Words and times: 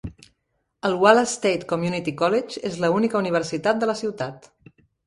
El 0.89 0.95
Wallace 1.03 1.35
State 1.39 1.69
Community 1.73 2.15
College 2.25 2.65
és 2.71 2.81
la 2.87 2.93
única 2.99 3.23
universitat 3.25 3.85
de 3.85 3.93
la 3.93 4.01
ciutat. 4.05 4.55